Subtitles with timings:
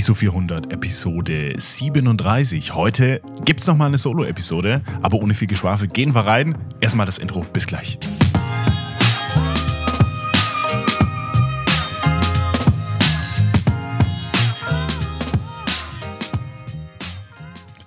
[0.00, 2.74] ISO 400 Episode 37.
[2.74, 6.56] Heute gibt es nochmal eine Solo-Episode, aber ohne viel Geschwafel gehen wir rein.
[6.80, 7.44] Erstmal das Intro.
[7.52, 7.98] Bis gleich.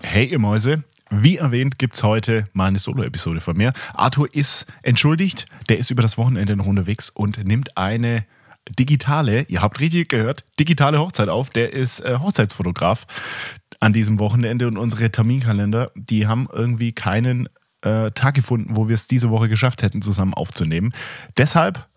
[0.03, 3.73] Hey ihr Mäuse, wie erwähnt gibt es heute mal eine Solo-Episode von mir.
[3.95, 8.23] Arthur ist entschuldigt, der ist über das Wochenende noch unterwegs und nimmt eine
[8.69, 11.49] digitale, ihr habt richtig gehört, digitale Hochzeit auf.
[11.49, 13.05] Der ist äh, Hochzeitsfotograf
[13.79, 17.49] an diesem Wochenende und unsere Terminkalender, die haben irgendwie keinen
[17.81, 20.93] äh, Tag gefunden, wo wir es diese Woche geschafft hätten, zusammen aufzunehmen.
[21.37, 21.87] Deshalb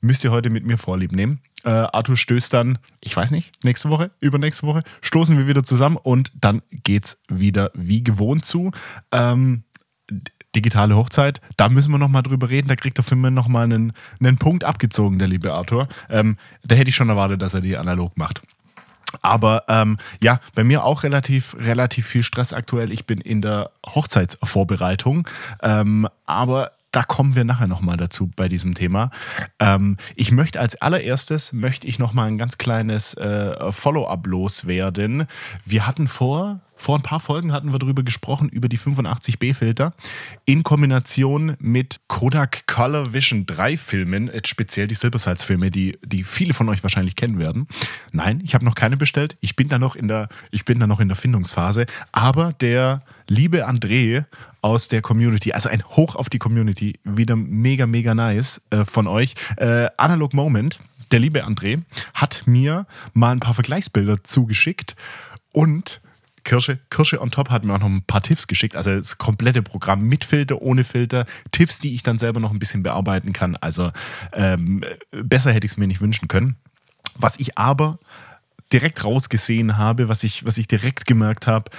[0.00, 1.40] müsst ihr heute mit mir Vorlieb nehmen.
[1.64, 5.96] Äh, Arthur stößt dann, ich weiß nicht, nächste Woche, übernächste Woche, stoßen wir wieder zusammen
[5.96, 8.72] und dann geht's wieder wie gewohnt zu.
[9.12, 9.64] Ähm,
[10.54, 12.68] digitale Hochzeit, da müssen wir nochmal drüber reden.
[12.68, 15.88] Da kriegt er für mich nochmal einen, einen Punkt abgezogen, der liebe Arthur.
[16.10, 18.42] Ähm, da hätte ich schon erwartet, dass er die analog macht.
[19.20, 22.92] Aber ähm, ja, bei mir auch relativ, relativ viel Stress aktuell.
[22.92, 25.28] Ich bin in der Hochzeitsvorbereitung.
[25.62, 29.10] Ähm, aber da kommen wir nachher nochmal dazu bei diesem Thema.
[29.58, 35.26] Ähm, ich möchte als allererstes, möchte ich nochmal ein ganz kleines äh, Follow-up loswerden.
[35.64, 39.94] Wir hatten vor, vor ein paar Folgen hatten wir darüber gesprochen, über die 85B-Filter
[40.44, 46.68] in Kombination mit Kodak Color Vision 3 Filmen, speziell die Silversides-Filme, die, die viele von
[46.68, 47.68] euch wahrscheinlich kennen werden.
[48.10, 49.36] Nein, ich habe noch keine bestellt.
[49.40, 51.86] Ich bin da noch in der, ich bin da noch in der Findungsphase.
[52.10, 54.24] Aber der liebe André
[54.60, 59.06] aus der Community, also ein Hoch auf die Community, wieder mega, mega nice äh, von
[59.06, 59.34] euch.
[59.56, 60.80] Äh, Analog Moment,
[61.12, 64.96] der liebe André, hat mir mal ein paar Vergleichsbilder zugeschickt
[65.52, 66.00] und
[66.44, 68.76] Kirsche, Kirsche on top hat mir auch noch ein paar Tipps geschickt.
[68.76, 71.26] Also das komplette Programm mit Filter, ohne Filter.
[71.50, 73.56] Tipps, die ich dann selber noch ein bisschen bearbeiten kann.
[73.56, 73.92] Also
[74.32, 76.56] ähm, besser hätte ich es mir nicht wünschen können.
[77.16, 77.98] Was ich aber
[78.72, 81.70] direkt rausgesehen habe, was ich, was ich direkt gemerkt habe,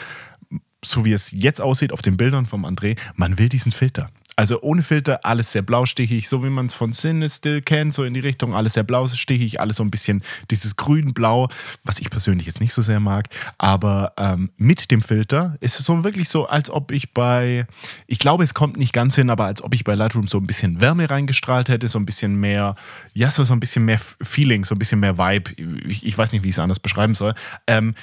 [0.84, 4.10] so wie es jetzt aussieht auf den Bildern vom André, man will diesen Filter.
[4.36, 8.14] Also ohne Filter, alles sehr blaustichig, so wie man es von Cinestill kennt, so in
[8.14, 11.50] die Richtung, alles sehr blaustichig, alles so ein bisschen dieses grün-blau,
[11.84, 13.28] was ich persönlich jetzt nicht so sehr mag.
[13.58, 17.68] Aber ähm, mit dem Filter ist es so wirklich so, als ob ich bei,
[18.08, 20.48] ich glaube, es kommt nicht ganz hin, aber als ob ich bei Lightroom so ein
[20.48, 22.76] bisschen Wärme reingestrahlt hätte, so ein bisschen mehr,
[23.14, 25.52] ja, so, so ein bisschen mehr Feeling, so ein bisschen mehr Vibe.
[25.88, 27.34] Ich, ich weiß nicht, wie ich es anders beschreiben soll.
[27.68, 27.94] Ähm,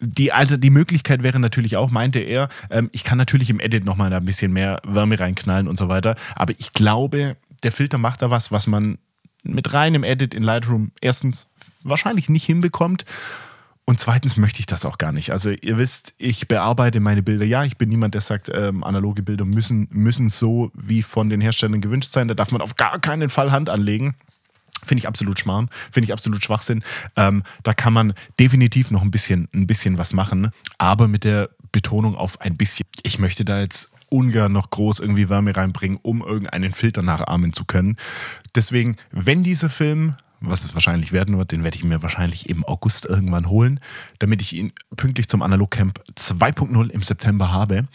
[0.00, 3.84] die, also die Möglichkeit wäre natürlich auch, meinte er, ähm, ich kann natürlich im Edit
[3.84, 6.16] nochmal ein bisschen mehr Wärme reinknallen und so weiter.
[6.34, 8.98] Aber ich glaube, der Filter macht da was, was man
[9.42, 11.46] mit reinem Edit in Lightroom erstens
[11.82, 13.04] wahrscheinlich nicht hinbekommt.
[13.84, 15.32] Und zweitens möchte ich das auch gar nicht.
[15.32, 17.44] Also ihr wisst, ich bearbeite meine Bilder.
[17.44, 21.40] Ja, ich bin niemand, der sagt, ähm, analoge Bilder müssen, müssen so wie von den
[21.40, 22.28] Herstellern gewünscht sein.
[22.28, 24.14] Da darf man auf gar keinen Fall Hand anlegen.
[24.82, 26.82] Finde ich absolut Schmarrn, finde ich absolut Schwachsinn.
[27.16, 31.50] Ähm, da kann man definitiv noch ein bisschen, ein bisschen was machen, aber mit der
[31.72, 32.86] Betonung auf ein bisschen.
[33.02, 37.64] Ich möchte da jetzt ungern noch groß irgendwie Wärme reinbringen, um irgendeinen Filter nachahmen zu
[37.64, 37.96] können.
[38.54, 42.64] Deswegen, wenn dieser Film, was es wahrscheinlich werden wird, den werde ich mir wahrscheinlich im
[42.64, 43.80] August irgendwann holen,
[44.18, 47.86] damit ich ihn pünktlich zum Analog Camp 2.0 im September habe.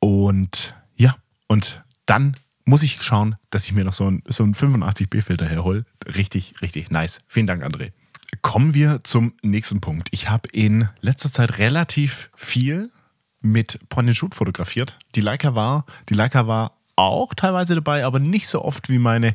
[0.00, 1.16] Und ja,
[1.48, 5.86] und dann muss ich schauen, dass ich mir noch so einen, so einen 85B-Filter herhole.
[6.04, 7.20] Richtig, richtig nice.
[7.28, 7.92] Vielen Dank, André.
[8.42, 10.08] Kommen wir zum nächsten Punkt.
[10.10, 12.90] Ich habe in letzter Zeit relativ viel
[13.40, 14.98] mit Point and Shoot fotografiert.
[15.14, 19.34] Die Leica war, die Leica war auch teilweise dabei, aber nicht so oft wie meine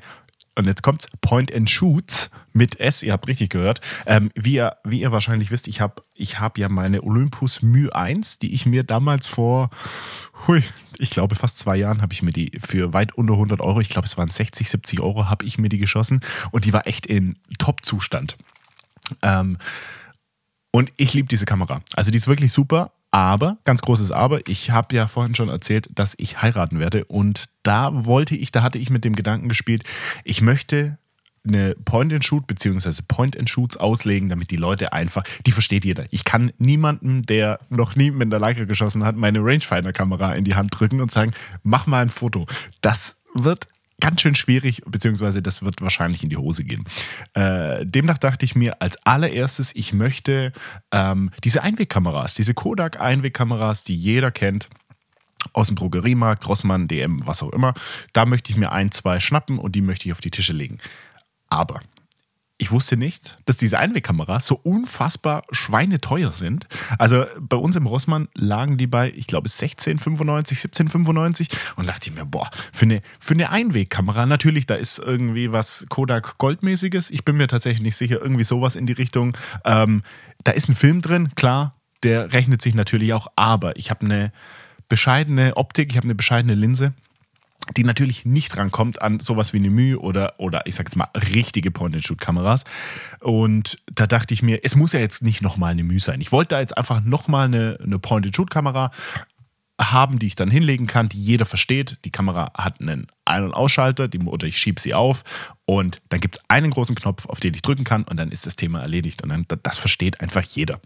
[0.55, 3.79] und jetzt kommt's, Point and Shoots mit S, ihr habt richtig gehört.
[4.05, 7.89] Ähm, wie, ihr, wie ihr wahrscheinlich wisst, ich habe ich hab ja meine Olympus Mu
[7.89, 9.69] 1, die ich mir damals vor,
[10.47, 10.63] hui,
[10.97, 13.89] ich glaube fast zwei Jahren habe ich mir die für weit unter 100 Euro, ich
[13.89, 16.19] glaube es waren 60, 70 Euro, habe ich mir die geschossen
[16.51, 18.37] und die war echt in Top-Zustand.
[19.21, 19.57] Ähm,
[20.71, 21.81] und ich liebe diese Kamera.
[21.95, 25.89] Also die ist wirklich super, aber, ganz großes Aber, ich habe ja vorhin schon erzählt,
[25.93, 27.05] dass ich heiraten werde.
[27.05, 29.83] Und da wollte ich, da hatte ich mit dem Gedanken gespielt,
[30.23, 30.97] ich möchte
[31.45, 33.01] eine Point-and-Shoot bzw.
[33.07, 36.05] Point-and-Shoots auslegen, damit die Leute einfach, die versteht jeder.
[36.11, 40.55] Ich kann niemanden, der noch nie mit der Leica geschossen hat, meine Rangefinder-Kamera in die
[40.55, 42.45] Hand drücken und sagen, mach mal ein Foto.
[42.81, 43.67] Das wird
[44.01, 46.83] ganz schön schwierig, beziehungsweise das wird wahrscheinlich in die Hose gehen.
[47.33, 50.51] Äh, demnach dachte ich mir als allererstes, ich möchte
[50.91, 54.67] ähm, diese Einwegkameras, diese Kodak-Einwegkameras, die jeder kennt,
[55.53, 57.73] aus dem Drogeriemarkt, Rossmann, DM, was auch immer,
[58.13, 60.77] da möchte ich mir ein, zwei schnappen und die möchte ich auf die Tische legen.
[61.49, 61.81] Aber
[62.71, 66.67] ich wusste nicht, dass diese Einwegkameras so unfassbar schweineteuer sind.
[66.97, 72.15] Also bei uns im Rossmann lagen die bei, ich glaube, 16,95, 17,95 und dachte ich
[72.15, 77.09] mir, boah, für eine, für eine Einwegkamera, natürlich, da ist irgendwie was Kodak Goldmäßiges.
[77.09, 79.35] Ich bin mir tatsächlich nicht sicher, irgendwie sowas in die Richtung.
[79.65, 80.01] Ähm,
[80.45, 84.31] da ist ein Film drin, klar, der rechnet sich natürlich auch, aber ich habe eine
[84.87, 86.93] bescheidene Optik, ich habe eine bescheidene Linse,
[87.77, 91.07] die natürlich nicht rankommt an sowas wie eine Mühe oder, oder ich sag jetzt mal
[91.33, 92.63] richtige Point-and-Shoot-Kameras.
[93.19, 96.21] Und da dachte ich mir, es muss ja jetzt nicht nochmal eine Mühe sein.
[96.21, 98.91] Ich wollte da jetzt einfach nochmal eine, eine Point-and-Shoot-Kamera
[99.79, 101.97] haben, die ich dann hinlegen kann, die jeder versteht.
[102.05, 105.23] Die Kamera hat einen Ein- und Ausschalter, die, oder ich schiebe sie auf
[105.65, 108.45] und dann gibt es einen großen Knopf, auf den ich drücken kann und dann ist
[108.45, 109.23] das Thema erledigt.
[109.23, 110.79] Und dann, das versteht einfach jeder.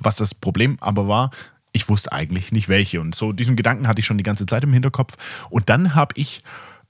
[0.00, 1.30] Was das Problem aber war,
[1.72, 3.00] ich wusste eigentlich nicht welche.
[3.00, 5.46] Und so diesen Gedanken hatte ich schon die ganze Zeit im Hinterkopf.
[5.50, 6.42] Und dann habe ich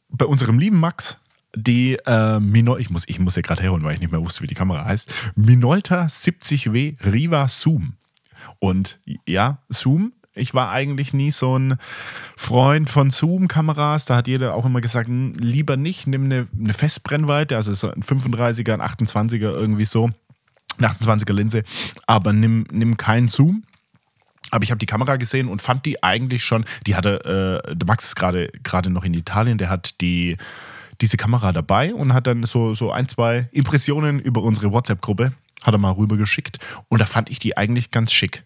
[0.09, 1.19] bei unserem lieben Max
[1.55, 4.41] die äh, Minol ich muss, ich muss ja gerade herholen, weil ich nicht mehr wusste,
[4.41, 5.13] wie die Kamera heißt.
[5.37, 7.95] Minolta 70W Riva Zoom.
[8.59, 11.77] Und ja, Zoom ich war eigentlich nie so ein
[12.37, 14.07] Freund von Zoom-Kameras.
[14.07, 17.91] Da hat jeder auch immer gesagt, hm, lieber nicht, nimm eine, eine Festbrennweite, also so
[17.91, 20.11] ein 35er, ein 28er, irgendwie so.
[20.79, 21.65] Eine 28er Linse,
[22.07, 23.65] aber nimm, nimm keinen Zoom.
[24.53, 27.87] Aber ich habe die Kamera gesehen und fand die eigentlich schon, die hatte, äh, der
[27.87, 30.37] Max ist gerade noch in Italien, der hat die,
[31.01, 35.33] diese Kamera dabei und hat dann so, so ein, zwei Impressionen über unsere WhatsApp-Gruppe,
[35.65, 36.59] hat er mal rübergeschickt
[36.89, 38.45] und da fand ich die eigentlich ganz schick.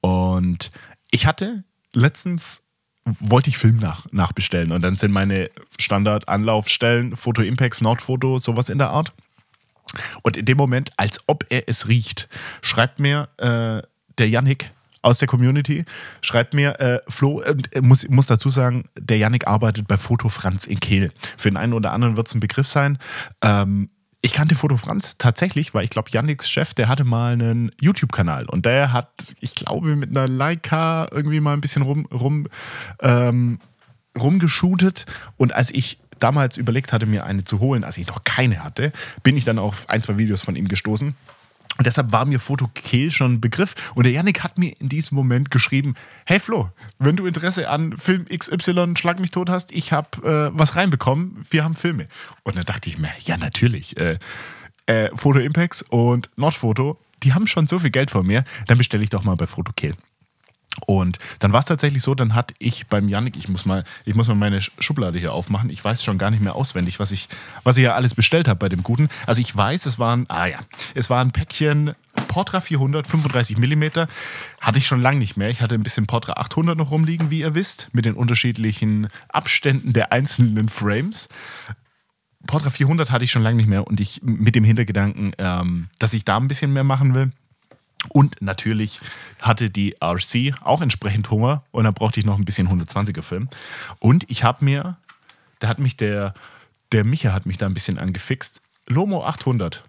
[0.00, 0.70] Und
[1.10, 2.62] ich hatte letztens
[3.04, 8.78] wollte ich Film nach, nachbestellen und dann sind meine Standard-Anlaufstellen Foto Impacts, Nordfoto, sowas in
[8.78, 9.12] der Art.
[10.22, 12.28] Und in dem Moment, als ob er es riecht,
[12.62, 13.86] schreibt mir äh,
[14.18, 14.72] der Yannick
[15.04, 15.84] aus der Community,
[16.22, 20.66] schreibt mir, äh, Flo, äh, muss, muss dazu sagen, der Yannick arbeitet bei Foto Franz
[20.66, 21.12] in Kehl.
[21.36, 22.98] Für den einen oder anderen wird es ein Begriff sein.
[23.42, 23.90] Ähm,
[24.22, 28.46] ich kannte Foto Franz tatsächlich, weil ich glaube, Yannicks Chef, der hatte mal einen YouTube-Kanal
[28.46, 29.10] und der hat,
[29.40, 32.48] ich glaube, mit einer Leica irgendwie mal ein bisschen rum, rum,
[33.02, 33.58] ähm,
[34.18, 35.04] rumgeshootet.
[35.36, 38.92] Und als ich damals überlegt hatte, mir eine zu holen, als ich noch keine hatte,
[39.22, 41.14] bin ich dann auf ein, zwei Videos von ihm gestoßen.
[41.76, 43.74] Und deshalb war mir Fotokehl schon ein Begriff.
[43.94, 45.94] Und der Yannick hat mir in diesem Moment geschrieben:
[46.24, 50.58] Hey Flo, wenn du Interesse an Film XY Schlag mich tot hast, ich habe äh,
[50.58, 52.06] was reinbekommen, wir haben Filme.
[52.44, 53.96] Und dann dachte ich mir: Ja, natürlich.
[53.96, 54.18] Äh,
[54.86, 59.02] äh, Foto Impacts und Nordfoto, die haben schon so viel Geld von mir, dann bestelle
[59.02, 59.94] ich doch mal bei Fotokehl.
[60.86, 64.14] Und dann war es tatsächlich so, dann hatte ich beim Yannick, ich muss mal, ich
[64.14, 65.70] muss mal meine Schublade hier aufmachen.
[65.70, 67.28] Ich weiß schon gar nicht mehr auswendig, was ich,
[67.62, 69.08] was ich ja alles bestellt habe bei dem Guten.
[69.26, 70.58] Also ich weiß, es waren, ah ja,
[70.94, 71.94] es war ein Päckchen
[72.28, 73.84] Portra 400, 35 mm.
[74.60, 75.50] Hatte ich schon lange nicht mehr.
[75.50, 79.92] Ich hatte ein bisschen Portra 800 noch rumliegen, wie ihr wisst, mit den unterschiedlichen Abständen
[79.92, 81.28] der einzelnen Frames.
[82.46, 86.12] Portra 400 hatte ich schon lange nicht mehr und ich mit dem Hintergedanken, ähm, dass
[86.12, 87.32] ich da ein bisschen mehr machen will
[88.08, 89.00] und natürlich
[89.40, 93.48] hatte die RC auch entsprechend Hunger und dann brauchte ich noch ein bisschen 120er Film.
[93.98, 94.96] Und ich habe mir,
[95.58, 96.34] da hat mich der,
[96.92, 99.84] der Micha hat mich da ein bisschen angefixt, Lomo 800.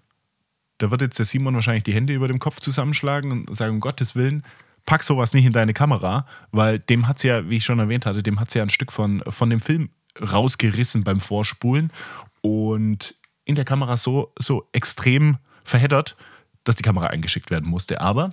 [0.78, 3.80] Da wird jetzt der Simon wahrscheinlich die Hände über dem Kopf zusammenschlagen und sagen, um
[3.80, 4.44] Gottes Willen,
[4.86, 8.06] pack sowas nicht in deine Kamera, weil dem hat es ja, wie ich schon erwähnt
[8.06, 9.90] hatte, dem hat es ja ein Stück von, von dem Film
[10.22, 11.92] rausgerissen beim Vorspulen
[12.42, 13.16] und
[13.46, 16.16] in der Kamera so, so extrem verheddert,
[16.66, 18.02] dass die Kamera eingeschickt werden musste.
[18.02, 18.32] Aber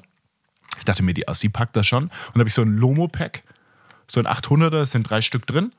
[0.79, 2.05] ich dachte mir, die Assi packt das schon.
[2.05, 3.44] Und habe ich so ein Lomo-Pack,
[4.08, 5.73] so ein 800er, es sind drei Stück drin.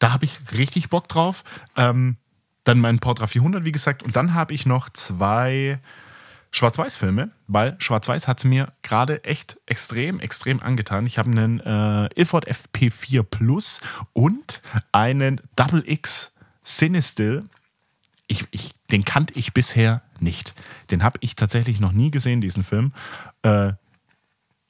[0.00, 1.44] Da habe ich richtig Bock drauf.
[1.76, 2.16] Ähm,
[2.64, 4.02] dann mein Portra 400, wie gesagt.
[4.02, 5.78] Und dann habe ich noch zwei
[6.52, 11.06] Schwarz-Weiß-Filme, weil Schwarz-Weiß hat es mir gerade echt extrem, extrem angetan.
[11.06, 13.80] Ich habe einen äh, Ilford FP4 Plus
[14.12, 14.60] und
[14.92, 16.32] einen Double X
[16.64, 17.44] Cinestill.
[18.26, 20.54] Ich, ich, den kannte ich bisher nicht.
[20.90, 22.92] Den habe ich tatsächlich noch nie gesehen, diesen Film.
[23.42, 23.72] Äh,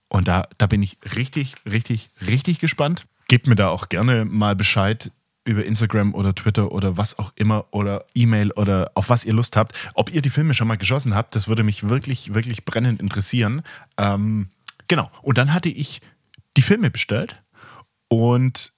[0.08, 3.06] und da, da bin ich richtig, richtig, richtig gespannt.
[3.28, 5.10] Gebt mir da auch gerne mal Bescheid
[5.44, 9.56] über Instagram oder Twitter oder was auch immer oder E-Mail oder auf was ihr Lust
[9.56, 11.34] habt, ob ihr die Filme schon mal geschossen habt.
[11.34, 13.62] Das würde mich wirklich, wirklich brennend interessieren.
[13.96, 14.48] Ähm,
[14.86, 15.10] genau.
[15.22, 16.00] Und dann hatte ich
[16.56, 17.42] die Filme bestellt
[18.08, 18.72] und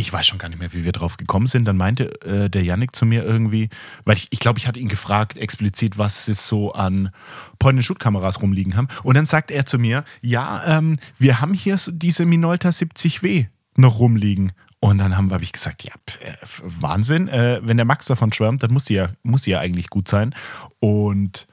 [0.00, 1.64] ich weiß schon gar nicht mehr, wie wir drauf gekommen sind.
[1.66, 3.68] Dann meinte äh, der Yannick zu mir irgendwie,
[4.04, 7.10] weil ich, ich glaube, ich hatte ihn gefragt explizit, was es so an
[7.58, 8.88] Point-and-Shoot-Kameras rumliegen haben.
[9.02, 13.46] Und dann sagt er zu mir, ja, ähm, wir haben hier so diese Minolta 70W
[13.76, 14.52] noch rumliegen.
[14.80, 18.62] Und dann habe hab ich gesagt, ja, äh, Wahnsinn, äh, wenn der Max davon schwärmt,
[18.62, 20.34] dann muss sie ja, muss sie ja eigentlich gut sein.
[20.80, 21.46] Und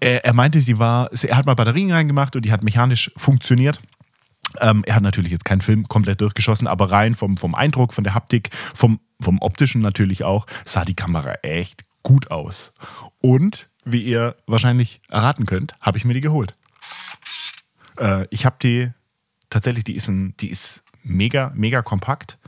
[0.00, 3.80] er, er meinte, sie war, er hat mal Batterien reingemacht und die hat mechanisch funktioniert.
[4.60, 8.04] Ähm, er hat natürlich jetzt keinen Film komplett durchgeschossen, aber rein vom, vom Eindruck, von
[8.04, 12.72] der Haptik, vom, vom optischen natürlich auch, sah die Kamera echt gut aus.
[13.20, 16.54] Und wie ihr wahrscheinlich erraten könnt, habe ich mir die geholt.
[17.98, 18.90] Äh, ich habe die
[19.50, 22.38] tatsächlich, die ist, ein, die ist mega, mega kompakt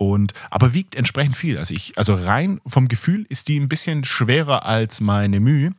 [0.00, 1.58] und aber wiegt entsprechend viel.
[1.58, 5.72] Also ich, also rein vom Gefühl ist die ein bisschen schwerer als meine Mühe,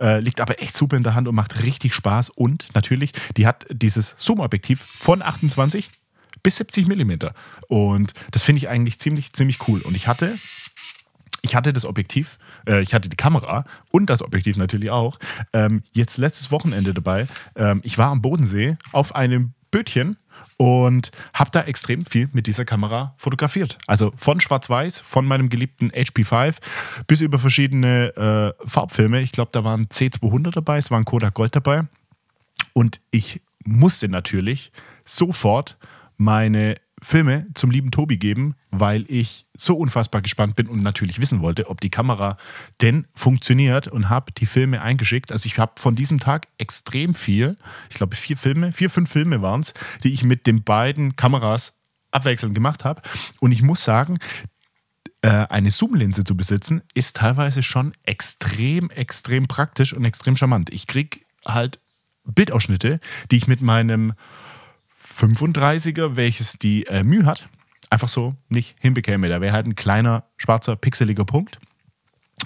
[0.00, 2.30] äh, liegt aber echt super in der Hand und macht richtig Spaß.
[2.30, 5.90] Und natürlich, die hat dieses Zoom-Objektiv von 28
[6.42, 7.34] bis 70 Millimeter.
[7.68, 9.80] Und das finde ich eigentlich ziemlich, ziemlich cool.
[9.82, 10.36] Und ich hatte
[11.42, 15.20] ich hatte das Objektiv, äh, ich hatte die Kamera und das Objektiv natürlich auch.
[15.52, 17.28] Ähm, jetzt letztes Wochenende dabei.
[17.54, 20.16] Ähm, ich war am Bodensee auf einem Bötchen
[20.56, 23.78] und habe da extrem viel mit dieser Kamera fotografiert.
[23.86, 26.56] Also von Schwarz-Weiß, von meinem geliebten HP5
[27.06, 29.20] bis über verschiedene äh, Farbfilme.
[29.20, 31.82] Ich glaube, da waren C200 dabei, es war ein Kodak Gold dabei.
[32.72, 34.72] Und ich musste natürlich
[35.04, 35.76] sofort
[36.16, 41.40] meine Filme zum lieben Tobi geben, weil ich so unfassbar gespannt bin und natürlich wissen
[41.40, 42.36] wollte, ob die Kamera
[42.80, 45.32] denn funktioniert und habe die Filme eingeschickt.
[45.32, 47.56] Also ich habe von diesem Tag extrem viel,
[47.88, 51.76] ich glaube vier Filme, vier, fünf Filme waren es, die ich mit den beiden Kameras
[52.10, 53.02] abwechselnd gemacht habe.
[53.40, 54.18] Und ich muss sagen,
[55.22, 60.70] äh, eine Zoom-Linse zu besitzen, ist teilweise schon extrem, extrem praktisch und extrem charmant.
[60.70, 61.80] Ich kriege halt
[62.24, 63.00] Bildausschnitte,
[63.30, 64.12] die ich mit meinem
[65.18, 67.48] 35er, welches die äh, Mühe hat,
[67.90, 69.28] einfach so nicht hinbekäme.
[69.28, 71.58] Da wäre halt ein kleiner, schwarzer, pixeliger Punkt,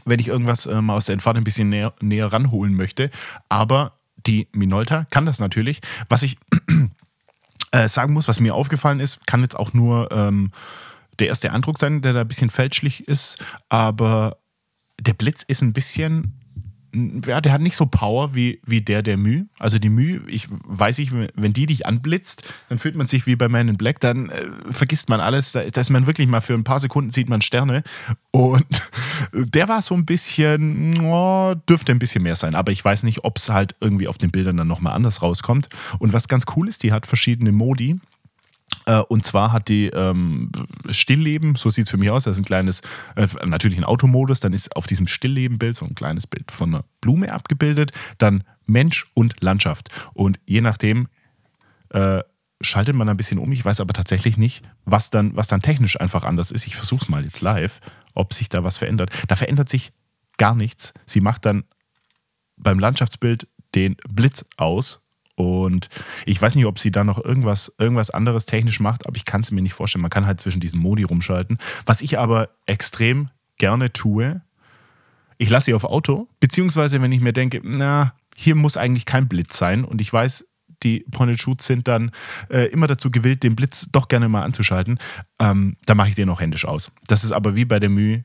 [0.04, 3.10] wenn ich irgendwas äh, mal aus der Entfernung ein bisschen näher, näher ranholen möchte.
[3.48, 5.80] Aber die Minolta kann das natürlich.
[6.08, 6.36] Was ich
[7.72, 10.52] äh, sagen muss, was mir aufgefallen ist, kann jetzt auch nur ähm,
[11.18, 13.38] der erste Eindruck sein, der da ein bisschen fälschlich ist,
[13.68, 14.38] aber
[15.00, 16.41] der Blitz ist ein bisschen
[16.94, 19.46] ja, der hat nicht so Power wie, wie der der Mühe.
[19.58, 23.36] Also die Mühe, ich weiß nicht, wenn die dich anblitzt, dann fühlt man sich wie
[23.36, 25.52] bei Man in Black, dann äh, vergisst man alles.
[25.52, 27.82] Da, ist man wirklich mal für ein paar Sekunden sieht man Sterne.
[28.30, 28.64] Und
[29.32, 32.54] der war so ein bisschen, oh, dürfte ein bisschen mehr sein.
[32.54, 35.68] Aber ich weiß nicht, ob es halt irgendwie auf den Bildern dann nochmal anders rauskommt.
[35.98, 37.96] Und was ganz cool ist, die hat verschiedene Modi.
[38.86, 40.50] Äh, und zwar hat die ähm,
[40.90, 42.80] Stillleben, so sieht es für mich aus, das ist ein kleines,
[43.16, 46.84] äh, natürlich ein Automodus, dann ist auf diesem Stillleben-Bild so ein kleines Bild von einer
[47.00, 49.88] Blume abgebildet, dann Mensch und Landschaft.
[50.14, 51.08] Und je nachdem
[51.90, 52.20] äh,
[52.60, 53.50] schaltet man ein bisschen um.
[53.52, 56.66] Ich weiß aber tatsächlich nicht, was dann, was dann technisch einfach anders ist.
[56.66, 57.80] Ich versuche es mal jetzt live,
[58.14, 59.10] ob sich da was verändert.
[59.28, 59.92] Da verändert sich
[60.38, 60.92] gar nichts.
[61.06, 61.64] Sie macht dann
[62.56, 65.01] beim Landschaftsbild den Blitz aus
[65.42, 65.88] und
[66.26, 69.42] ich weiß nicht, ob sie da noch irgendwas, irgendwas anderes technisch macht, aber ich kann
[69.42, 70.02] es mir nicht vorstellen.
[70.02, 71.58] Man kann halt zwischen diesen Modi rumschalten.
[71.86, 74.42] Was ich aber extrem gerne tue,
[75.38, 79.28] ich lasse sie auf Auto, beziehungsweise wenn ich mir denke, na, hier muss eigentlich kein
[79.28, 80.46] Blitz sein und ich weiß,
[80.82, 82.10] die Point-and-Shoots sind dann
[82.48, 84.98] äh, immer dazu gewillt, den Blitz doch gerne mal anzuschalten,
[85.38, 86.90] ähm, da mache ich den auch händisch aus.
[87.06, 88.24] Das ist aber wie bei der Mühe,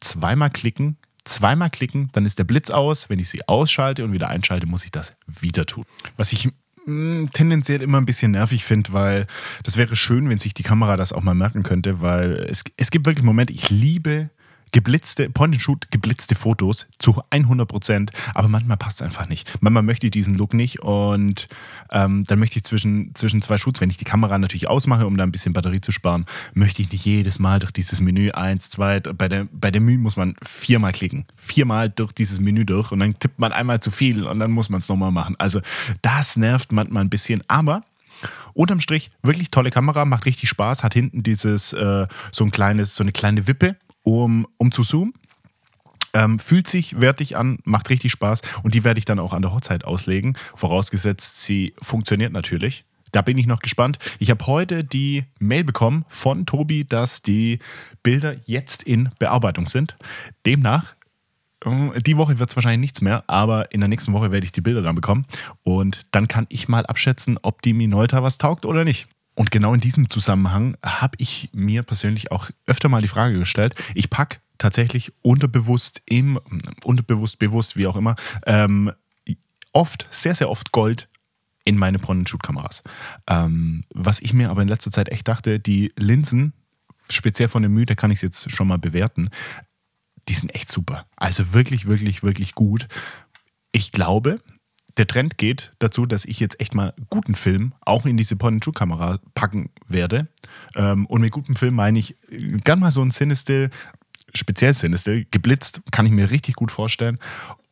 [0.00, 0.96] zweimal klicken,
[1.30, 3.08] zweimal klicken, dann ist der Blitz aus.
[3.08, 5.84] Wenn ich sie ausschalte und wieder einschalte, muss ich das wieder tun.
[6.16, 6.48] Was ich
[6.86, 9.26] mm, tendenziell immer ein bisschen nervig finde, weil
[9.62, 12.90] das wäre schön, wenn sich die Kamera das auch mal merken könnte, weil es, es
[12.90, 14.30] gibt wirklich Momente, ich liebe
[14.72, 19.50] geblitzte, Point-and-Shoot geblitzte Fotos zu 100 Prozent, aber manchmal passt es einfach nicht.
[19.60, 21.48] Manchmal möchte ich diesen Look nicht und
[21.90, 25.16] ähm, dann möchte ich zwischen, zwischen zwei Shoots, wenn ich die Kamera natürlich ausmache, um
[25.16, 28.70] da ein bisschen Batterie zu sparen, möchte ich nicht jedes Mal durch dieses Menü eins,
[28.70, 32.92] zwei, bei der, bei der Menü muss man viermal klicken, viermal durch dieses Menü durch
[32.92, 35.36] und dann tippt man einmal zu viel und dann muss man es nochmal machen.
[35.38, 35.60] Also
[36.02, 37.82] das nervt manchmal ein bisschen, aber
[38.54, 42.94] unterm Strich wirklich tolle Kamera, macht richtig Spaß, hat hinten dieses äh, so ein kleines,
[42.94, 45.14] so eine kleine Wippe, um, um zu zoomen.
[46.12, 49.42] Ähm, fühlt sich wertig an, macht richtig Spaß und die werde ich dann auch an
[49.42, 52.84] der Hochzeit auslegen, vorausgesetzt sie funktioniert natürlich.
[53.12, 53.98] Da bin ich noch gespannt.
[54.18, 57.58] Ich habe heute die Mail bekommen von Tobi, dass die
[58.02, 59.96] Bilder jetzt in Bearbeitung sind.
[60.46, 60.94] Demnach,
[61.64, 64.52] äh, die Woche wird es wahrscheinlich nichts mehr, aber in der nächsten Woche werde ich
[64.52, 65.26] die Bilder dann bekommen
[65.62, 69.08] und dann kann ich mal abschätzen, ob die Minolta was taugt oder nicht.
[69.34, 73.74] Und genau in diesem Zusammenhang habe ich mir persönlich auch öfter mal die Frage gestellt.
[73.94, 76.38] Ich packe tatsächlich unterbewusst im,
[76.84, 78.92] unterbewusst, bewusst, wie auch immer, ähm,
[79.72, 81.08] oft, sehr, sehr oft Gold
[81.64, 82.82] in meine Point-and-Shoot-Kameras.
[83.28, 86.52] Ähm, was ich mir aber in letzter Zeit echt dachte, die Linsen,
[87.08, 89.30] speziell von der Mühe, kann ich es jetzt schon mal bewerten,
[90.28, 91.06] die sind echt super.
[91.16, 92.86] Also wirklich, wirklich, wirklich gut.
[93.72, 94.40] Ich glaube,
[95.00, 99.18] der Trend geht dazu, dass ich jetzt echt mal guten Film auch in diese Point-and-Shoot-Kamera
[99.34, 100.28] packen werde.
[100.76, 102.16] Ähm, und mit gutem Film meine ich
[102.64, 103.70] gern mal so ein Cinestill
[104.34, 107.18] speziell sind, ist geblitzt, kann ich mir richtig gut vorstellen.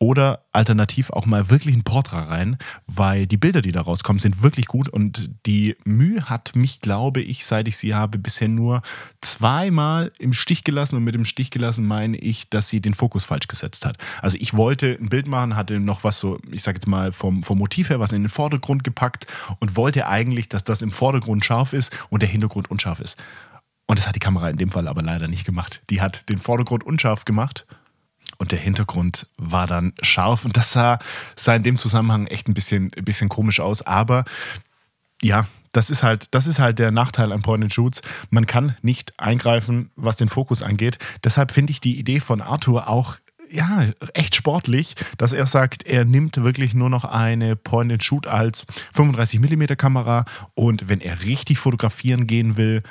[0.01, 4.41] Oder alternativ auch mal wirklich ein Portra rein, weil die Bilder, die da rauskommen, sind
[4.41, 8.81] wirklich gut und die Mühe hat mich, glaube ich, seit ich sie habe, bisher nur
[9.19, 13.25] zweimal im Stich gelassen und mit dem Stich gelassen meine ich, dass sie den Fokus
[13.25, 13.97] falsch gesetzt hat.
[14.21, 17.43] Also ich wollte ein Bild machen, hatte noch was so, ich sage jetzt mal vom,
[17.43, 19.27] vom Motiv her, was in den Vordergrund gepackt
[19.59, 23.17] und wollte eigentlich, dass das im Vordergrund scharf ist und der Hintergrund unscharf ist.
[23.89, 25.81] Und das hat die Kamera in dem Fall aber leider nicht gemacht.
[25.89, 27.65] Die hat den Vordergrund unscharf gemacht
[28.37, 30.45] und der Hintergrund war dann scharf.
[30.45, 30.99] Und das sah,
[31.35, 33.81] sah in dem Zusammenhang echt ein bisschen, ein bisschen komisch aus.
[33.81, 34.25] Aber
[35.23, 38.03] ja, das ist halt, das ist halt der Nachteil an Point and Shoots.
[38.29, 40.99] Man kann nicht eingreifen, was den Fokus angeht.
[41.23, 43.15] Deshalb finde ich die Idee von Arthur auch
[43.49, 48.27] ja, echt sportlich, dass er sagt, er nimmt wirklich nur noch eine Point and Shoot
[48.27, 52.83] als 35 mm Kamera und wenn er richtig fotografieren gehen will,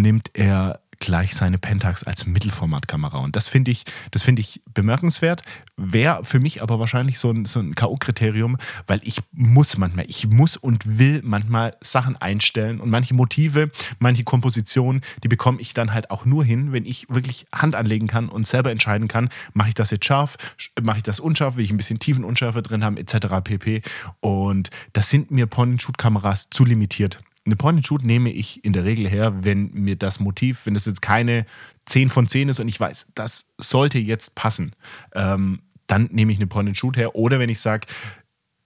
[0.00, 3.18] nimmt er gleich seine Pentax als Mittelformatkamera.
[3.18, 5.42] Und das finde ich, das ich bemerkenswert.
[5.76, 10.26] Wäre für mich aber wahrscheinlich so ein, so ein K.O.-Kriterium, weil ich muss manchmal, ich
[10.28, 15.94] muss und will manchmal Sachen einstellen und manche Motive, manche Kompositionen, die bekomme ich dann
[15.94, 19.68] halt auch nur hin, wenn ich wirklich Hand anlegen kann und selber entscheiden kann, mache
[19.68, 20.36] ich das jetzt scharf,
[20.82, 23.28] mache ich das unscharf, will ich ein bisschen Tiefenunschärfe drin haben, etc.
[23.42, 23.82] pp.
[24.20, 27.20] Und das sind mir Point-and-Shoot-Kameras zu limitiert.
[27.48, 31.00] Eine Point-and-Shoot nehme ich in der Regel her, wenn mir das Motiv, wenn das jetzt
[31.00, 31.46] keine
[31.86, 34.72] 10 von 10 ist und ich weiß, das sollte jetzt passen,
[35.14, 37.14] ähm, dann nehme ich eine Point-and-Shoot her.
[37.14, 37.86] Oder wenn ich sage,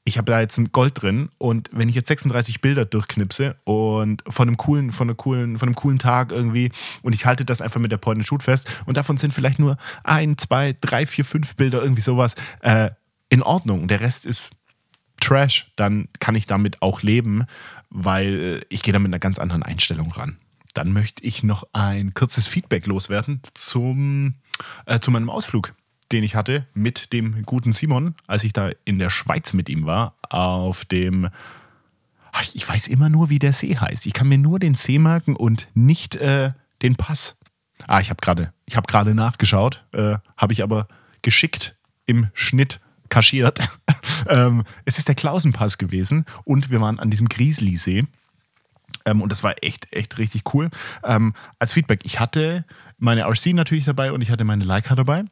[0.02, 4.24] ich habe da jetzt ein Gold drin und wenn ich jetzt 36 Bilder durchknipse und
[4.28, 6.72] von einem coolen, von einem coolen, von einem coolen Tag irgendwie
[7.02, 9.60] und ich halte das einfach mit der Point and Shoot fest und davon sind vielleicht
[9.60, 12.90] nur ein, zwei, drei, vier, fünf Bilder irgendwie sowas äh,
[13.28, 13.86] in Ordnung.
[13.86, 14.50] Der Rest ist
[15.20, 17.46] Trash, dann kann ich damit auch leben
[17.92, 20.38] weil ich gehe da mit einer ganz anderen Einstellung ran.
[20.74, 24.34] Dann möchte ich noch ein kurzes Feedback loswerden zum,
[24.86, 25.74] äh, zu meinem Ausflug,
[26.10, 29.84] den ich hatte mit dem guten Simon, als ich da in der Schweiz mit ihm
[29.84, 31.28] war, auf dem
[32.54, 34.06] ich weiß immer nur, wie der See heißt.
[34.06, 37.36] Ich kann mir nur den See merken und nicht äh, den Pass.
[37.86, 40.88] Ah, ich habe gerade hab nachgeschaut, äh, habe ich aber
[41.20, 42.80] geschickt im Schnitt
[43.12, 43.60] kaschiert.
[44.28, 48.06] ähm, es ist der Klausenpass gewesen und wir waren an diesem Griesli-See.
[49.04, 50.70] Ähm, und das war echt, echt richtig cool.
[51.04, 52.64] Ähm, als Feedback, ich hatte
[52.98, 55.24] meine RC natürlich dabei und ich hatte meine Leica dabei.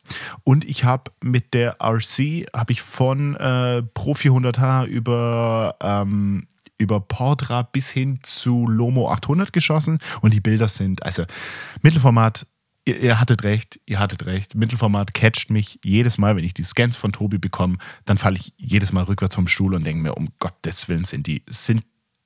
[0.42, 6.46] Und ich habe mit der RC, habe ich von äh, Pro 400H über, ähm,
[6.76, 10.00] über Portra bis hin zu Lomo 800 geschossen.
[10.20, 11.24] Und die Bilder sind, also
[11.80, 12.46] Mittelformat
[12.84, 14.54] ihr, ihr, hattet recht, ihr hattet recht.
[14.54, 18.52] Mittelformat catcht mich jedes Mal, wenn ich die Scans von Tobi bekomme, dann falle ich
[18.56, 21.82] jedes Mal rückwärts vom Stuhl und denke mir, um Gottes Willen sind die, sind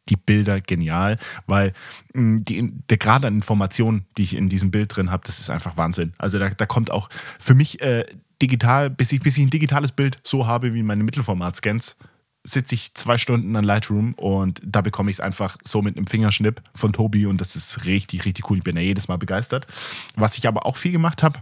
[0.09, 1.73] die Bilder genial, weil
[2.13, 5.51] mh, die, der Grad an Informationen, die ich in diesem Bild drin habe, das ist
[5.51, 6.13] einfach Wahnsinn.
[6.19, 8.05] Also da, da kommt auch für mich äh,
[8.43, 11.97] digital, bis ich, bis ich ein digitales Bild so habe wie meine Mittelformat-Scans,
[12.45, 16.07] sitze ich zwei Stunden an Lightroom und da bekomme ich es einfach so mit einem
[16.07, 18.59] Fingerschnipp von Tobi und das ist richtig, richtig cool.
[18.59, 19.67] Ich bin ja jedes Mal begeistert.
[20.15, 21.41] Was ich aber auch viel gemacht habe,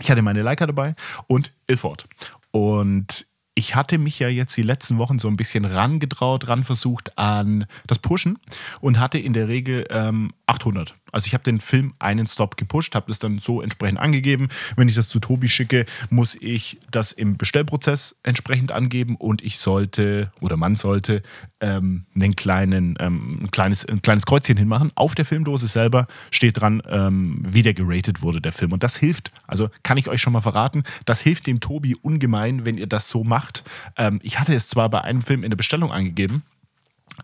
[0.00, 0.94] ich hatte meine Leica dabei
[1.26, 2.06] und Ilford.
[2.50, 7.18] Und ich hatte mich ja jetzt die letzten Wochen so ein bisschen rangetraut, ran versucht
[7.18, 8.38] an das Pushen
[8.80, 10.94] und hatte in der Regel ähm, 800.
[11.12, 14.48] Also ich habe den Film einen Stop gepusht, habe das dann so entsprechend angegeben.
[14.76, 19.58] Wenn ich das zu Tobi schicke, muss ich das im Bestellprozess entsprechend angeben und ich
[19.58, 21.22] sollte oder man sollte
[21.60, 24.92] ähm, einen kleinen, ähm, ein, kleines, ein kleines Kreuzchen hinmachen.
[24.94, 28.72] Auf der Filmdose selber steht dran, ähm, wie der geratet wurde, der Film.
[28.72, 32.64] Und das hilft, also kann ich euch schon mal verraten, das hilft dem Tobi ungemein,
[32.64, 33.64] wenn ihr das so macht.
[33.96, 36.42] Ähm, ich hatte es zwar bei einem Film in der Bestellung angegeben,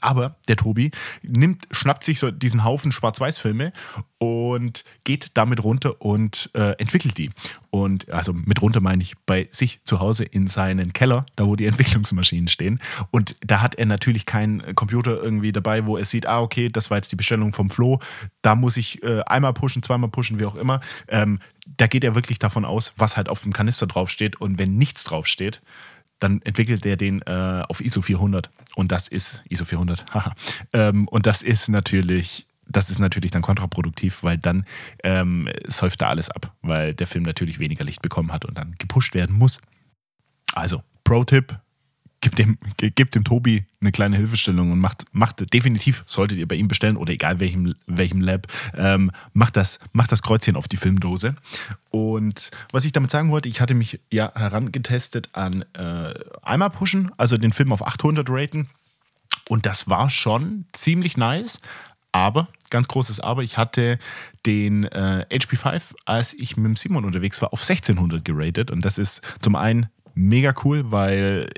[0.00, 0.90] aber der Tobi
[1.22, 3.72] nimmt, schnappt sich so diesen Haufen Schwarz-Weiß-Filme
[4.18, 7.30] und geht damit runter und äh, entwickelt die.
[7.70, 11.56] Und also mit runter meine ich bei sich zu Hause in seinen Keller, da wo
[11.56, 12.80] die Entwicklungsmaschinen stehen.
[13.10, 16.90] Und da hat er natürlich keinen Computer irgendwie dabei, wo er sieht, ah, okay, das
[16.90, 18.00] war jetzt die Bestellung vom Flo.
[18.42, 20.80] Da muss ich äh, einmal pushen, zweimal pushen, wie auch immer.
[21.08, 21.40] Ähm,
[21.76, 24.40] da geht er wirklich davon aus, was halt auf dem Kanister draufsteht.
[24.40, 25.60] Und wenn nichts draufsteht,
[26.18, 30.04] dann entwickelt er den äh, auf ISO 400 und das ist ISO 400.
[30.72, 34.64] ähm, und das ist natürlich das ist natürlich dann kontraproduktiv, weil dann
[35.02, 38.74] ähm, säuft da alles ab, weil der Film natürlich weniger Licht bekommen hat und dann
[38.78, 39.60] gepusht werden muss.
[40.54, 41.58] Also, Pro-Tipp,
[42.24, 46.56] gibt dem, gibt dem Tobi eine kleine Hilfestellung und macht, macht definitiv, solltet ihr bei
[46.56, 50.78] ihm bestellen oder egal welchem, welchem Lab, ähm, macht, das, macht das Kreuzchen auf die
[50.78, 51.36] Filmdose.
[51.90, 57.12] Und was ich damit sagen wollte, ich hatte mich ja herangetestet an äh, einmal pushen,
[57.18, 58.68] also den Film auf 800 raten.
[59.50, 61.60] Und das war schon ziemlich nice.
[62.10, 63.98] Aber, ganz großes Aber, ich hatte
[64.46, 68.70] den äh, HP5, als ich mit dem Simon unterwegs war, auf 1600 geratet.
[68.70, 71.50] Und das ist zum einen mega cool, weil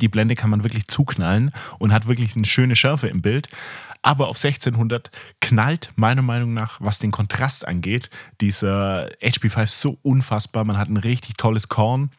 [0.00, 3.48] die Blende kann man wirklich zuknallen und hat wirklich eine schöne Schärfe im Bild.
[4.02, 10.64] Aber auf 1600 knallt meiner Meinung nach, was den Kontrast angeht, dieser HP5 so unfassbar.
[10.64, 12.10] Man hat ein richtig tolles Korn.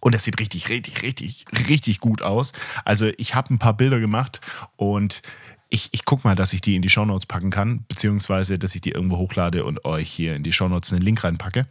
[0.00, 2.52] Und das sieht richtig, richtig, richtig, richtig gut aus.
[2.84, 4.40] Also ich habe ein paar Bilder gemacht
[4.76, 5.20] und
[5.68, 8.80] ich, ich gucke mal, dass ich die in die Shownotes packen kann, beziehungsweise dass ich
[8.80, 11.66] die irgendwo hochlade und euch hier in die Shownotes einen Link reinpacke.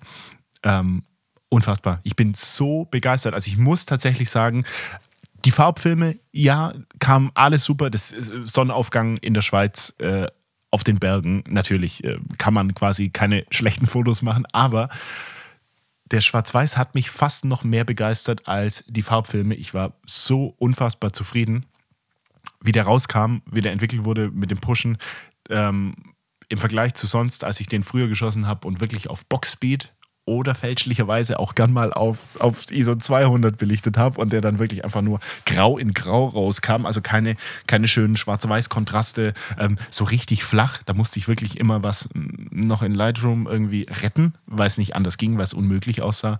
[0.63, 1.03] Ähm,
[1.49, 1.99] unfassbar.
[2.03, 3.33] Ich bin so begeistert.
[3.33, 4.63] Also ich muss tatsächlich sagen,
[5.45, 7.89] die Farbfilme, ja, kam alles super.
[7.89, 10.27] Das äh, Sonnenaufgang in der Schweiz äh,
[10.71, 14.89] auf den Bergen, natürlich äh, kann man quasi keine schlechten Fotos machen, aber
[16.11, 19.55] der Schwarz-Weiß hat mich fast noch mehr begeistert als die Farbfilme.
[19.55, 21.65] Ich war so unfassbar zufrieden,
[22.61, 24.97] wie der rauskam, wie der entwickelt wurde mit dem Pushen.
[25.49, 25.93] Ähm,
[26.49, 29.91] Im Vergleich zu sonst, als ich den früher geschossen habe und wirklich auf Boxspeed
[30.29, 34.83] oder fälschlicherweise auch gern mal auf, auf ISO 200 belichtet habe und der dann wirklich
[34.83, 40.77] einfach nur grau in grau rauskam, also keine, keine schönen Schwarz-Weiß-Kontraste, ähm, so richtig flach.
[40.85, 45.17] Da musste ich wirklich immer was noch in Lightroom irgendwie retten, weil es nicht anders
[45.17, 46.37] ging, weil es unmöglich aussah.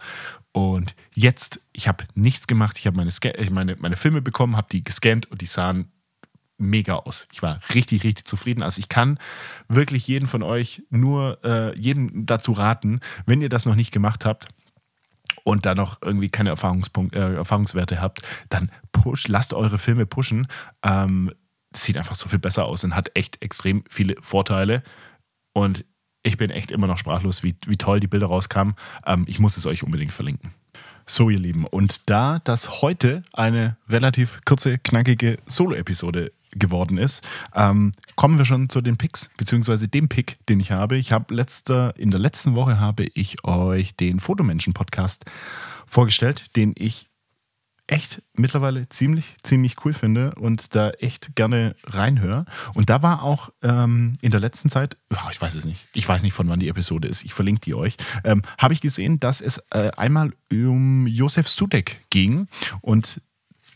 [0.52, 3.12] Und jetzt, ich habe nichts gemacht, ich habe meine,
[3.52, 5.92] meine, meine Filme bekommen, habe die gescannt und die sahen
[6.60, 7.28] mega aus.
[7.32, 8.64] Ich war richtig, richtig zufrieden.
[8.64, 9.18] Also ich kann
[9.68, 14.26] wirklich jeden von euch nur äh, jedem dazu raten, wenn ihr das noch nicht gemacht
[14.26, 14.48] habt
[15.44, 20.48] und da noch irgendwie keine Erfahrungspunkt, äh, Erfahrungswerte habt, dann push, lasst eure Filme pushen.
[20.84, 21.32] Ähm,
[21.76, 24.84] sieht einfach so viel besser aus und hat echt extrem viele Vorteile.
[25.54, 25.86] Und
[26.24, 28.76] ich bin echt immer noch sprachlos, wie, wie toll die Bilder rauskamen.
[29.06, 30.52] Ähm, ich muss es euch unbedingt verlinken.
[31.06, 37.28] So, ihr Lieben, und da das heute eine relativ kurze, knackige Solo-Episode geworden ist.
[37.54, 40.98] Ähm, kommen wir schon zu den Picks, beziehungsweise dem Pick, den ich habe.
[40.98, 45.26] Ich habe letzte, in der letzten Woche habe ich euch den Fotomenschen-Podcast
[45.86, 47.10] vorgestellt, den ich
[47.90, 52.46] echt mittlerweile ziemlich, ziemlich cool finde und da echt gerne reinhöre.
[52.76, 54.98] Und da war auch ähm, in der letzten Zeit,
[55.32, 57.74] ich weiß es nicht, ich weiß nicht, von wann die Episode ist, ich verlinke die
[57.74, 62.48] euch, ähm, habe ich gesehen, dass es äh, einmal um Josef Sudek ging
[62.82, 63.22] und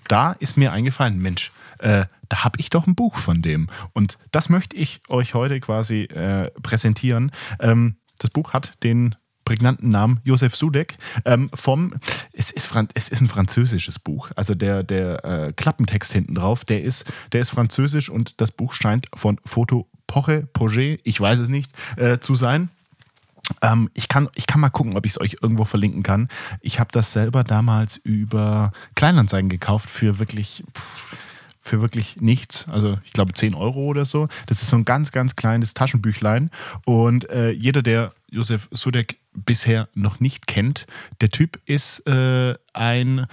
[0.08, 3.68] da ist mir eingefallen, Mensch, äh, da habe ich doch ein Buch von dem.
[3.94, 7.32] Und das möchte ich euch heute quasi äh, präsentieren.
[7.60, 11.94] Ähm, das Buch hat den prägnanten Namen Josef Sudek ähm, vom
[12.32, 16.82] es ist, es ist ein französisches Buch also der, der äh, Klappentext hinten drauf der
[16.82, 21.50] ist, der ist französisch und das Buch scheint von Foto Poche Poget ich weiß es
[21.50, 22.70] nicht äh, zu sein
[23.62, 26.30] ähm, ich, kann, ich kann mal gucken, ob ich es euch irgendwo verlinken kann.
[26.62, 30.64] Ich habe das selber damals über Kleinanzeigen gekauft für wirklich.
[30.76, 31.18] Pff,
[31.64, 32.68] für wirklich nichts.
[32.68, 34.28] Also ich glaube 10 Euro oder so.
[34.48, 36.50] Das ist so ein ganz, ganz kleines Taschenbüchlein.
[36.86, 40.86] Und äh, jeder, der Josef Sudek bisher noch nicht kennt,
[41.22, 43.28] der Typ ist äh, ein,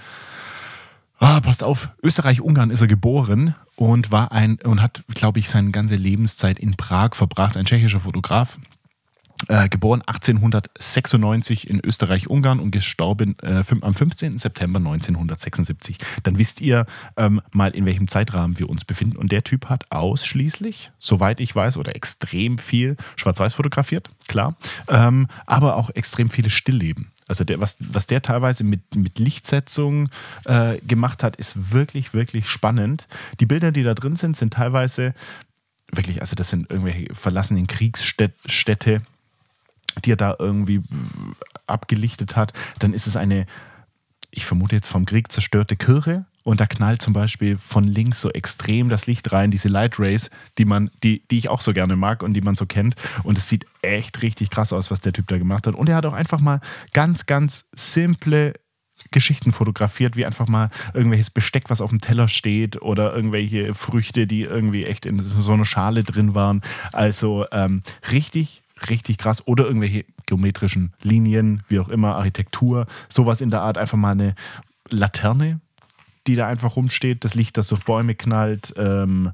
[1.19, 5.71] ah, passt auf, Österreich-Ungarn ist er geboren und war ein und hat, glaube ich, seine
[5.71, 8.57] ganze Lebenszeit in Prag verbracht, ein tschechischer Fotograf.
[9.47, 14.37] Äh, geboren 1896 in Österreich-Ungarn und gestorben äh, am 15.
[14.37, 15.97] September 1976.
[16.23, 16.85] Dann wisst ihr
[17.17, 19.17] ähm, mal, in welchem Zeitrahmen wir uns befinden.
[19.17, 24.55] Und der Typ hat ausschließlich, soweit ich weiß, oder extrem viel Schwarz-Weiß fotografiert, klar,
[24.89, 27.11] ähm, aber auch extrem viele Stillleben.
[27.27, 30.09] Also der, was, was der teilweise mit, mit Lichtsetzung
[30.45, 33.07] äh, gemacht hat, ist wirklich, wirklich spannend.
[33.39, 35.13] Die Bilder, die da drin sind, sind teilweise
[35.91, 39.01] wirklich, also das sind irgendwelche verlassenen Kriegsstädte,
[40.03, 40.81] die er da irgendwie
[41.67, 43.45] abgelichtet hat, dann ist es eine,
[44.29, 46.25] ich vermute jetzt vom Krieg zerstörte Kirche.
[46.43, 50.31] Und da knallt zum Beispiel von links so extrem das Licht rein, diese Light Rays,
[50.57, 52.95] die man, die, die ich auch so gerne mag und die man so kennt.
[53.21, 55.75] Und es sieht echt richtig krass aus, was der Typ da gemacht hat.
[55.75, 56.59] Und er hat auch einfach mal
[56.93, 58.53] ganz, ganz simple
[59.09, 64.27] Geschichten fotografiert, wie einfach mal irgendwelches Besteck, was auf dem Teller steht oder irgendwelche Früchte,
[64.27, 66.61] die irgendwie echt in so einer Schale drin waren.
[66.93, 69.47] Also ähm, richtig, richtig krass.
[69.47, 73.77] Oder irgendwelche geometrischen Linien, wie auch immer, Architektur, sowas in der Art.
[73.77, 74.35] Einfach mal eine
[74.89, 75.59] Laterne,
[76.27, 78.73] die da einfach rumsteht, das Licht, das durch Bäume knallt.
[78.77, 79.31] Ähm,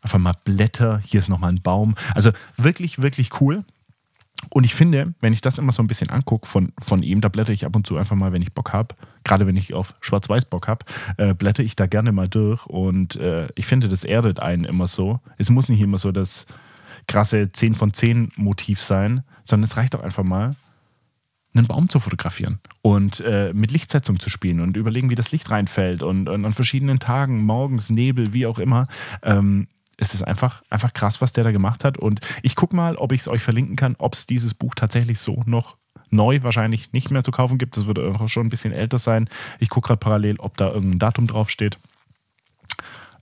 [0.00, 1.94] einfach mal Blätter, hier ist nochmal ein Baum.
[2.14, 3.64] Also wirklich, wirklich cool.
[4.50, 7.28] Und ich finde, wenn ich das immer so ein bisschen angucke von, von ihm, da
[7.28, 9.94] blätter ich ab und zu einfach mal, wenn ich Bock habe, gerade wenn ich auf
[10.00, 10.84] Schwarz-Weiß Bock habe,
[11.16, 12.66] äh, blätter ich da gerne mal durch.
[12.66, 15.20] Und äh, ich finde, das erdet einen immer so.
[15.38, 16.46] Es muss nicht immer so das
[17.06, 20.54] krasse 10 von 10 Motiv sein, sondern es reicht auch einfach mal,
[21.54, 25.50] einen Baum zu fotografieren und äh, mit Lichtsetzung zu spielen und überlegen, wie das Licht
[25.50, 28.86] reinfällt und, und an verschiedenen Tagen, morgens, Nebel, wie auch immer.
[29.22, 31.98] Ähm, es ist einfach, einfach krass, was der da gemacht hat.
[31.98, 35.18] Und ich gucke mal, ob ich es euch verlinken kann, ob es dieses Buch tatsächlich
[35.18, 35.76] so noch
[36.10, 37.76] neu wahrscheinlich nicht mehr zu kaufen gibt.
[37.76, 39.28] Das würde auch schon ein bisschen älter sein.
[39.58, 41.78] Ich gucke gerade parallel, ob da irgendein Datum draufsteht.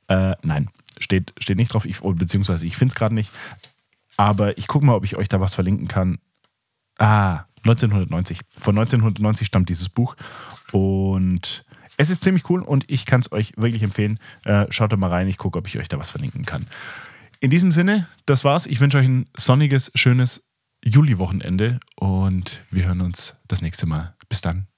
[0.09, 0.69] Äh, nein,
[1.01, 3.31] steht, steht nicht drauf, ich, beziehungsweise ich finde es gerade nicht.
[4.17, 6.19] Aber ich gucke mal, ob ich euch da was verlinken kann.
[6.99, 8.41] Ah, 1990.
[8.51, 10.17] Von 1990 stammt dieses Buch.
[10.73, 11.65] Und
[11.97, 14.19] es ist ziemlich cool und ich kann es euch wirklich empfehlen.
[14.45, 16.67] Äh, schaut da mal rein, ich gucke, ob ich euch da was verlinken kann.
[17.41, 18.67] In diesem Sinne, das war's.
[18.67, 20.49] Ich wünsche euch ein sonniges, schönes
[20.85, 24.15] Juli-Wochenende und wir hören uns das nächste Mal.
[24.29, 24.70] Bis dann.